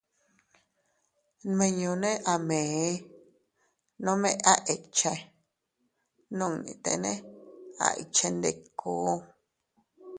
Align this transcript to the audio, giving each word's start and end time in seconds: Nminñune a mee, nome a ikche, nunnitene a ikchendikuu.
Nminñune 1.47 2.11
a 2.31 2.35
mee, 2.47 2.89
nome 4.05 4.29
a 4.51 4.53
ikche, 4.73 5.13
nunnitene 6.37 7.11
a 7.85 7.87
ikchendikuu. 8.01 9.11